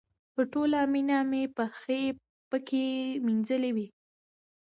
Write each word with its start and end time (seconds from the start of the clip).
په 0.33 0.41
ټوله 0.51 0.79
مینه 0.93 1.19
مې 1.29 1.43
پښې 1.57 2.01
پکې 2.49 2.85
مینځلې 3.25 3.71
وې. 3.75 3.87